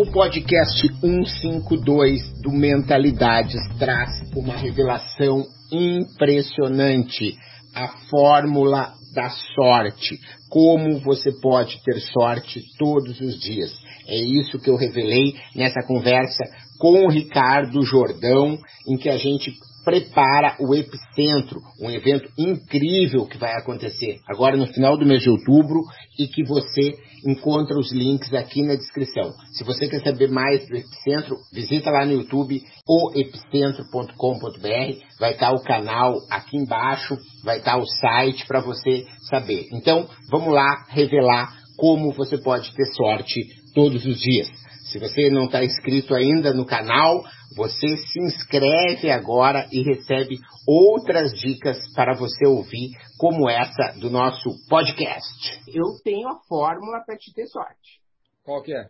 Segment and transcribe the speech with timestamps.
[0.00, 7.36] O podcast 152 do Mentalidades traz uma revelação impressionante.
[7.74, 10.18] A fórmula da sorte.
[10.48, 13.70] Como você pode ter sorte todos os dias.
[14.08, 16.44] É isso que eu revelei nessa conversa
[16.78, 18.58] com o Ricardo Jordão,
[18.88, 19.52] em que a gente
[19.84, 25.30] prepara o Epicentro, um evento incrível que vai acontecer agora no final do mês de
[25.30, 25.80] outubro
[26.18, 26.92] e que você
[27.26, 29.32] encontra os links aqui na descrição.
[29.52, 35.62] Se você quer saber mais do Epicentro, visita lá no YouTube oepicentro.com.br, vai estar o
[35.62, 39.68] canal aqui embaixo, vai estar o site para você saber.
[39.72, 43.40] Então, vamos lá revelar como você pode ter sorte
[43.74, 44.48] todos os dias.
[44.90, 47.22] Se você não está inscrito ainda no canal,
[47.56, 54.50] você se inscreve agora e recebe outras dicas para você ouvir, como essa do nosso
[54.68, 55.60] podcast.
[55.68, 58.00] Eu tenho a fórmula para te ter sorte.
[58.44, 58.88] Qual que é?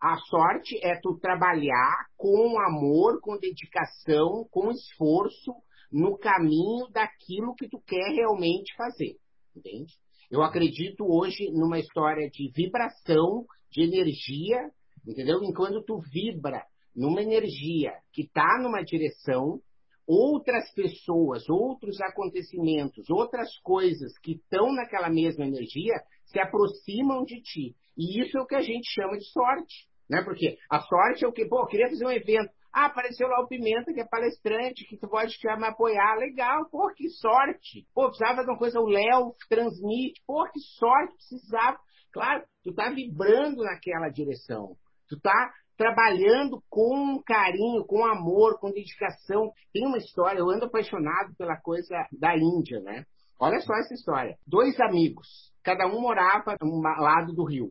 [0.00, 5.52] A sorte é tu trabalhar com amor, com dedicação, com esforço
[5.90, 9.16] no caminho daquilo que tu quer realmente fazer.
[9.56, 9.94] Entende?
[10.30, 14.70] Eu acredito hoje numa história de vibração, de energia,
[15.06, 15.42] entendeu?
[15.42, 16.62] Enquanto tu vibra
[16.94, 19.60] numa energia que está numa direção,
[20.06, 25.94] outras pessoas, outros acontecimentos, outras coisas que estão naquela mesma energia
[26.24, 27.76] se aproximam de ti.
[27.96, 29.88] E isso é o que a gente chama de sorte.
[30.08, 30.22] Né?
[30.22, 32.50] Porque a sorte é o que, pô, eu queria fazer um evento.
[32.72, 36.16] Ah, apareceu lá o Pimenta, que é palestrante, que tu pode me apoiar.
[36.16, 37.86] Legal, pô, que sorte.
[37.94, 40.22] Pô, precisava de uma coisa, o Léo transmite.
[40.26, 41.78] Pô, que sorte, precisava.
[42.12, 44.76] Claro, tu tá vibrando naquela direção.
[45.08, 49.52] Tu tá trabalhando com carinho, com amor, com dedicação.
[49.72, 53.04] Tem uma história, eu ando apaixonado pela coisa da Índia, né?
[53.40, 54.36] Olha só essa história.
[54.44, 55.28] Dois amigos,
[55.62, 57.70] cada um morava um lado do rio.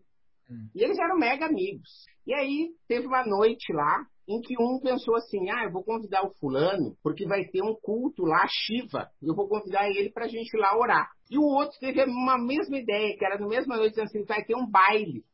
[0.50, 0.70] Hum.
[0.74, 1.90] E eles eram mega amigos.
[2.26, 6.26] E aí teve uma noite lá em que um pensou assim: ah, eu vou convidar
[6.26, 9.10] o fulano porque vai ter um culto lá, Shiva.
[9.22, 11.10] Eu vou convidar ele pra gente ir lá orar.
[11.30, 14.56] E o outro teve uma mesma ideia, que era no mesma noite, assim: vai ter
[14.56, 15.26] um baile.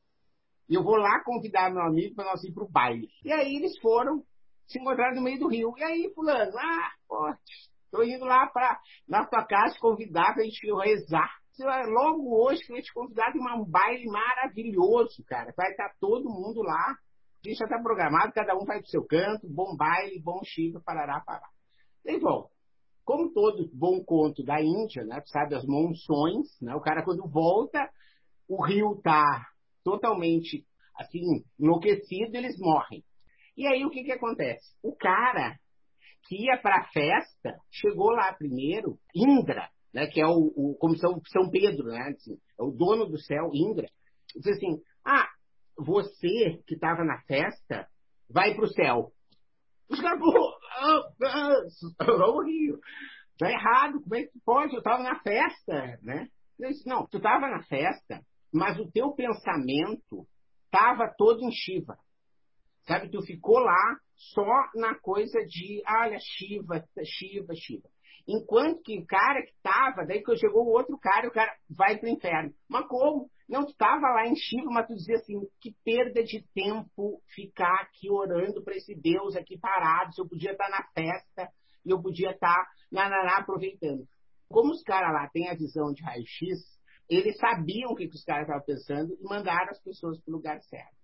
[0.69, 3.09] E eu vou lá convidar meu amigo para nós ir pro baile.
[3.23, 4.23] E aí eles foram
[4.67, 5.73] se encontrar no meio do rio.
[5.77, 7.33] E aí, fulano, ah, pô,
[7.91, 11.31] tô indo lá para na tua casa convidar pra gente rezar.
[11.87, 15.53] Logo hoje que eu te convidar tem um baile maravilhoso, cara.
[15.55, 16.91] Vai estar todo mundo lá.
[17.45, 20.81] A gente já está programado, cada um vai pro seu canto, bom baile, bom chiva,
[20.83, 21.45] parará, pará.
[22.05, 22.47] E bom,
[23.03, 25.21] como todo bom conto da Índia, né?
[25.25, 26.73] Sabe as monções, né?
[26.73, 27.87] O cara quando volta,
[28.47, 29.45] o rio tá
[29.83, 30.65] totalmente
[30.97, 33.03] assim enlouquecido, eles morrem.
[33.57, 34.75] E aí o que que acontece?
[34.83, 35.57] O cara
[36.27, 40.07] que ia para a festa chegou lá primeiro, Indra, né?
[40.07, 42.13] Que é o, o como São, São Pedro, né?
[42.15, 43.87] Assim, é o dono do céu, Indra.
[44.35, 45.29] Diz assim: Ah,
[45.77, 47.87] você que estava na festa
[48.29, 49.11] vai para o céu.
[49.89, 50.19] Os caras,
[50.77, 52.03] ah, ah,
[52.45, 52.79] rio.
[53.37, 54.73] Tá errado, como é que pode?
[54.73, 56.27] Eu estava na festa, né?
[56.59, 58.21] Eu disse, não, tu estava na festa,
[58.53, 60.27] mas o teu pensamento
[60.65, 61.97] estava todo em Shiva.
[62.83, 67.89] Sabe, tu ficou lá só na coisa de, olha, Shiva, Shiva, Shiva.
[68.27, 71.97] Enquanto que o cara que estava, daí que chegou o outro cara, o cara vai
[71.97, 72.53] pro inferno.
[72.69, 73.29] Mas como?
[73.49, 77.81] Não, tu estava lá em Shiva, mas tu dizia assim, que perda de tempo ficar
[77.81, 81.49] aqui orando para esse Deus aqui parado, se eu podia estar na festa
[81.85, 84.07] e eu podia estar na, na, na aproveitando.
[84.47, 86.73] Como os caras lá têm a visão de raio-x,
[87.09, 90.61] eles sabiam o que, os caras estavam pensando e mandaram as pessoas para o lugar
[90.61, 90.95] certo.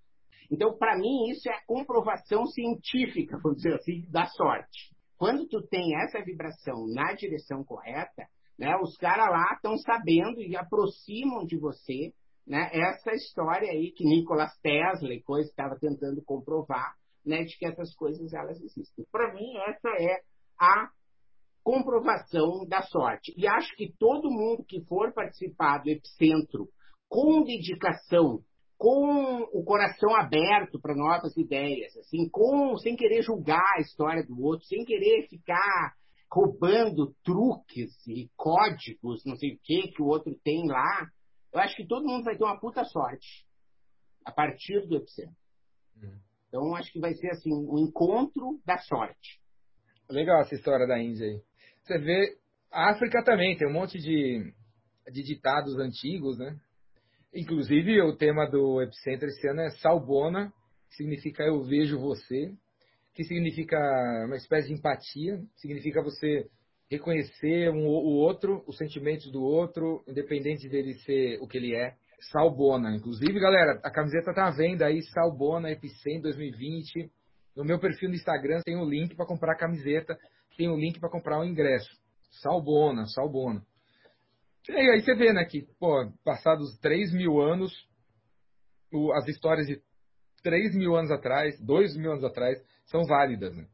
[0.52, 4.96] Então, para mim, isso é a comprovação científica, vamos dizer assim, da sorte.
[5.18, 10.56] Quando tu tem essa vibração na direção correta, né, os caras lá estão sabendo e
[10.56, 12.14] aproximam de você
[12.48, 17.66] né, essa história aí que Nikola Tesla e coisa estava tentando comprovar, né, de que
[17.66, 19.06] essas coisas elas existem.
[19.12, 20.22] Para mim, essa é
[20.60, 20.90] a
[21.70, 23.32] comprovação da sorte.
[23.38, 26.68] E acho que todo mundo que for participar do Epicentro
[27.08, 28.40] com dedicação,
[28.76, 34.42] com o coração aberto para novas ideias, assim, com sem querer julgar a história do
[34.42, 35.94] outro, sem querer ficar
[36.32, 41.08] roubando truques e códigos, não sei o que que o outro tem lá,
[41.54, 43.46] eu acho que todo mundo vai ter uma puta sorte
[44.26, 45.36] a partir do Epicentro.
[46.48, 49.40] Então, acho que vai ser assim, o um encontro da sorte.
[50.10, 51.49] Legal essa história da Índia aí.
[51.90, 52.38] Você vê,
[52.72, 54.54] a África também tem um monte de,
[55.12, 56.56] de ditados antigos, né?
[57.34, 60.54] Inclusive, o tema do Epicentro esse ano é Salbona,
[60.88, 62.54] que significa eu vejo você,
[63.16, 63.76] que significa
[64.28, 66.48] uma espécie de empatia, significa você
[66.92, 71.96] reconhecer um, o outro, os sentimentos do outro, independente dele ser o que ele é.
[72.32, 72.96] Salbona.
[72.96, 77.10] Inclusive, galera, a camiseta tá à venda aí, Salbona Epicentro 2020.
[77.56, 80.16] No meu perfil no Instagram tem o um link para comprar a camiseta,
[80.60, 81.90] tem o um link para comprar o ingresso.
[82.42, 83.64] Salbona, Salbona.
[84.68, 87.72] E aí você vê, né, que, pô, passados 3 mil anos,
[88.92, 89.82] o, as histórias de
[90.44, 93.66] 3 mil anos atrás, 2 mil anos atrás, são válidas, né?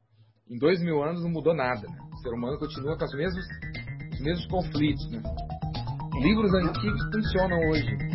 [0.47, 1.97] Em 2 mil anos não mudou nada, né?
[2.13, 3.45] O ser humano continua com os mesmos,
[4.13, 5.23] os mesmos conflitos, né?
[6.21, 8.14] Livros antigos funcionam hoje.